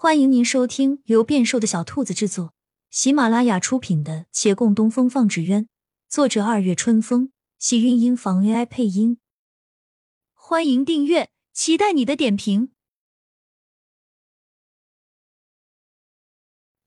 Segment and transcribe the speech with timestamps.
[0.00, 2.54] 欢迎您收听由变瘦的小兔子制作、
[2.88, 5.64] 喜马拉雅出品的《且共东风放纸鸢》，
[6.08, 9.18] 作者二月春风，喜韵音房 AI 配音。
[10.34, 12.70] 欢迎订阅，期待你的点评。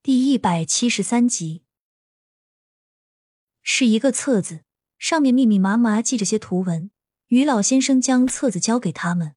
[0.02, 1.66] 第一百七十三集
[3.62, 4.62] 是一个册子，
[4.98, 6.89] 上面密密麻麻记着些图文。
[7.28, 9.36] 于老先生将册子交给他们。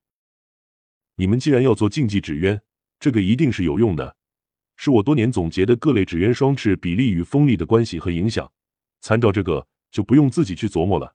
[1.17, 2.61] 你们既然要做竞技纸鸢。
[2.99, 4.17] 这个一定是有用的，
[4.77, 8.51] 是我多年总结的各类纸鸢双翅比例与风力的关系和影响。
[9.01, 11.15] 参照这个，就不用自己去琢磨了。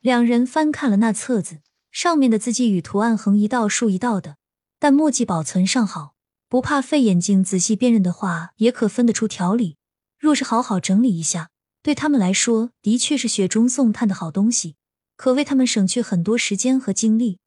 [0.00, 4.36] 两人翻看了那册子，上面的字迹与图案横一道竖一道的，
[4.78, 6.14] 但墨迹保存尚好，
[6.48, 9.76] 不怕费眼睛仔细辨认的话，也可分得出条理。
[10.18, 11.50] 若是好好整理一下，
[11.82, 14.76] 对他们来说，的确是雪中送炭的好东西，
[15.16, 17.38] 可为他们省去很多时间和精力。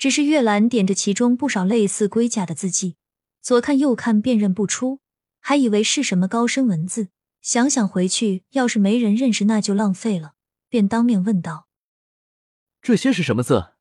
[0.00, 2.96] 只是月兰点着其中不少类似龟甲的字迹，
[3.42, 5.00] 左看右看辨认不出，
[5.40, 7.10] 还以为是什么高深文字。
[7.42, 10.32] 想想回去，要是没人认识，那就浪费了，
[10.70, 11.68] 便当面问道
[12.80, 13.74] ：“这些是什么字？”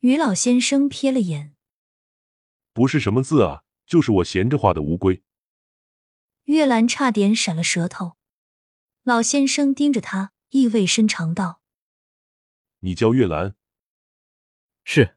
[0.00, 1.54] 于老先生瞥了眼
[2.74, 5.22] ：“不是什么字啊，就是我闲着画的乌龟。”
[6.46, 8.16] 月兰差点闪了舌头。
[9.04, 11.60] 老先生盯着他，意味深长道
[12.82, 13.54] ：“你叫月兰。”
[14.90, 15.14] 是，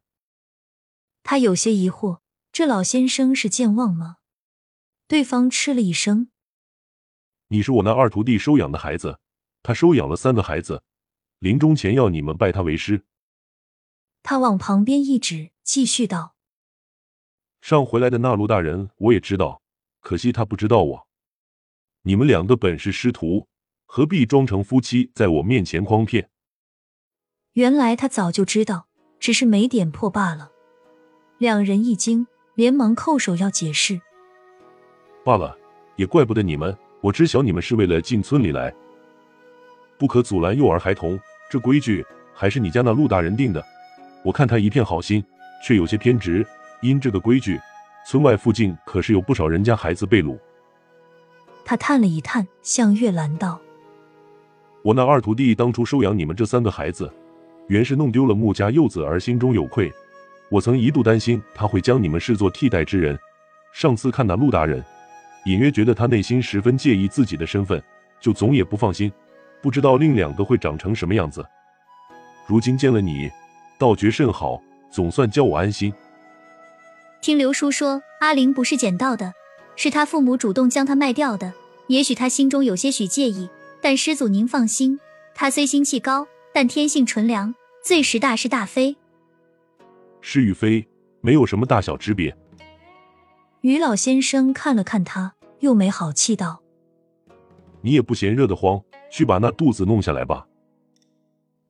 [1.24, 2.20] 他有些疑惑，
[2.52, 4.18] 这老先生是健忘吗？
[5.08, 6.30] 对方嗤了一声
[7.48, 9.22] ：“你是我那二徒弟收养的孩子，
[9.64, 10.84] 他收养了三个孩子，
[11.40, 13.06] 临终前要你们拜他为师。”
[14.24, 16.36] 他往旁边一指，继续道
[17.62, 19.62] ：“上回来的那陆大人我也知道，
[20.02, 21.08] 可惜他不知道我。
[22.02, 23.48] 你们两个本是师徒，
[23.86, 26.30] 何必装成夫妻，在我面前诓骗？”
[27.54, 28.90] 原来他早就知道。
[29.22, 30.52] 只是没点破罢了。
[31.38, 34.02] 两人一惊，连忙叩首要解释。
[35.24, 35.56] 罢了，
[35.96, 36.76] 也怪不得你们。
[37.02, 38.74] 我知晓你们是为了进村里来，
[39.98, 41.20] 不可阻拦幼儿孩童。
[41.50, 43.64] 这规矩还是你家那陆大人定的。
[44.24, 45.24] 我看他一片好心，
[45.64, 46.46] 却有些偏执。
[46.82, 47.60] 因这个规矩，
[48.08, 50.38] 村外附近可是有不少人家孩子被掳。
[51.64, 53.62] 他叹了一叹，向月兰道
[54.82, 57.12] ：“我那二徒弟当初收养你们这三个孩子。”
[57.72, 59.90] 原是弄丢了穆家幼子而心中有愧，
[60.50, 63.18] 我曾一度担心他会将你们视作替代之人。
[63.72, 64.84] 上次看那陆大人，
[65.46, 67.82] 隐约觉得他内心十分介意自己的身份，
[68.20, 69.10] 就总也不放心，
[69.62, 71.46] 不知道另两个会长成什么样子。
[72.46, 73.32] 如今见了你，
[73.80, 74.62] 倒觉甚好，
[74.92, 75.94] 总算叫我安心。
[77.22, 79.32] 听刘叔说，阿玲不是捡到的，
[79.78, 81.54] 是他父母主动将他卖掉的。
[81.88, 83.48] 也许他心中有些许介意，
[83.82, 85.00] 但师祖您放心，
[85.34, 87.56] 他虽心气高，但天性纯良。
[87.84, 88.96] 最识大是大非，
[90.22, 90.88] 是与非
[91.20, 92.36] 没有什么大小之别。
[93.62, 96.62] 于老先生看了看他，又没好气道
[97.82, 100.48] ：“你也不嫌热得慌，去把那肚子弄下来吧。”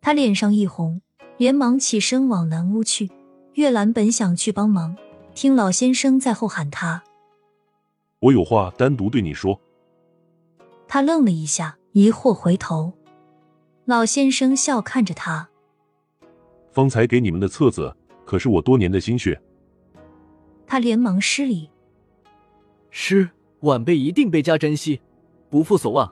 [0.02, 1.02] 他脸上一红，
[1.38, 3.10] 连忙起身往南屋去。
[3.54, 4.96] 月兰本想去帮忙，
[5.34, 7.04] 听老先生在后喊他
[8.20, 9.60] ：“我有话单独对你说。”
[10.90, 12.94] 他愣了一下，疑惑回头，
[13.86, 15.51] 老先生笑看着他。
[16.72, 17.96] 方才给你们的册子，
[18.26, 19.40] 可是我多年的心血。
[20.66, 21.70] 他连忙施礼
[22.90, 23.30] ：“师，
[23.62, 25.02] 晚辈一定倍加珍惜，
[25.50, 26.12] 不负所望。”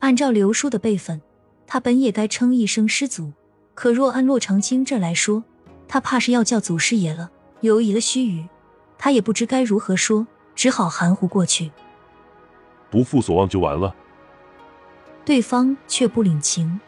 [0.00, 1.20] 按照刘叔的辈分，
[1.66, 3.32] 他本也该称一声师祖，
[3.74, 5.44] 可若按洛长青这来说，
[5.86, 7.30] 他怕是要叫祖师爷了。
[7.60, 8.48] 犹疑了须臾，
[8.96, 11.70] 他也不知该如何说，只好含糊过去
[12.90, 13.94] ：“不负所望就完了。”
[15.26, 16.80] 对方却不领情，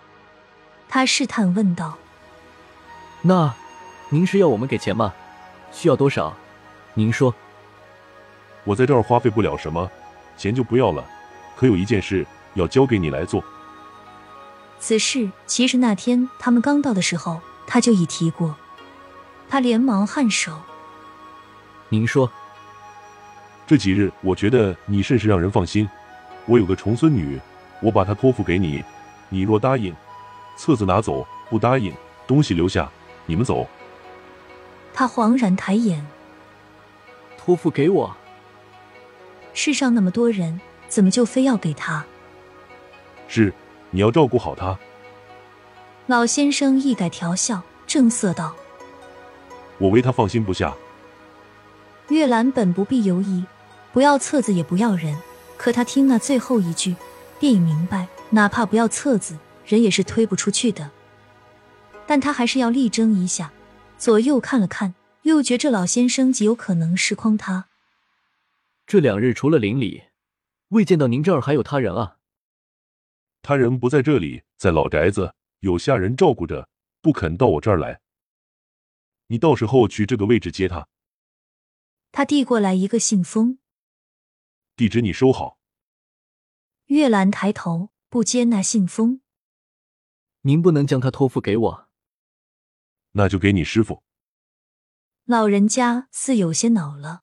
[0.89, 1.99] 他试探问道。
[3.25, 3.55] 那，
[4.09, 5.15] 您是要我们给钱吗？
[5.71, 6.35] 需要多少？
[6.95, 7.33] 您说。
[8.65, 9.89] 我在这儿花费不了什么，
[10.37, 11.05] 钱就不要了。
[11.57, 13.43] 可有一件事要交给你来做。
[14.81, 18.57] 此事其实那天他们刚到的时候，他就已提过。
[19.49, 20.53] 他连忙颔首。
[21.89, 22.29] 您说。
[23.65, 25.89] 这几日我觉得你甚是让人放心。
[26.47, 27.41] 我有个重孙女，
[27.81, 28.83] 我把她托付给你。
[29.29, 29.95] 你若答应，
[30.57, 31.95] 册子拿走；不答应，
[32.27, 32.91] 东西留下。
[33.33, 33.67] 你们走。
[34.93, 36.07] 他恍然抬眼，
[37.39, 38.15] 托付给我。
[39.55, 42.05] 世上那么多人，怎么就非要给他？
[43.29, 43.51] 是，
[43.91, 44.79] 你要照顾好他。
[46.09, 48.55] 老先生一改调笑，正色道
[49.81, 50.75] ：“我为他放心不下。”
[52.09, 53.47] 月兰本不必犹疑，
[53.95, 55.17] 不要册子也不要人，
[55.57, 56.95] 可他听那最后一句，
[57.41, 60.91] 便已明白，哪怕不要册子，人也是推不出去的。
[62.13, 63.55] 但他还是要力争一下，
[63.97, 67.71] 左右看了看，又觉这老先生极有可能是诓他。
[68.87, 70.03] 这两日除了邻里，
[70.69, 72.19] 未见到您这儿还有他人啊？
[73.41, 76.69] 他人不在这里，在老宅子，有下人照顾着，
[77.01, 78.03] 不肯到我这儿来。
[79.29, 80.89] 你到时候去这个位置接他。
[82.11, 83.57] 他递过来一个信封，
[84.77, 85.57] 地址你收好。
[86.89, 89.23] 月兰抬头不接那信封，
[90.43, 91.89] 您不能将他托付给我。
[93.13, 94.03] 那就给你师傅。
[95.25, 97.23] 老人家似有些恼了。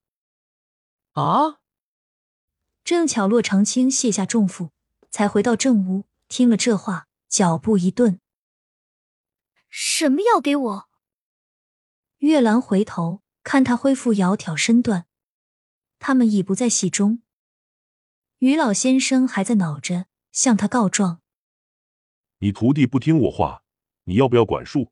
[1.14, 1.60] 啊！
[2.84, 4.72] 正巧洛长青卸下重负，
[5.12, 8.20] 才回到正屋，听了这话，脚步一顿。
[9.70, 10.90] 什么要给我？
[12.20, 15.06] 月兰回头看他恢复窈窕身段，
[16.00, 17.22] 他们已不在戏中。
[18.40, 21.22] 于老先生还在恼着，向他告状
[22.40, 23.64] ：“你徒弟不听我话，
[24.06, 24.92] 你要不要管束？”